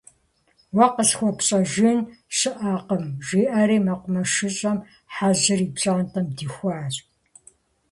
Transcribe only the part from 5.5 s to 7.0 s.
и пщӏантӏэм дихуащ.